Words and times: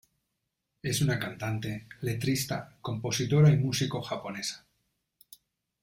Es 0.81 0.99
una 1.03 1.19
cantante, 1.19 1.87
letrista, 2.01 2.75
compositora 2.81 3.51
y 3.51 3.57
músico 3.57 4.01
japonesa. 4.01 4.65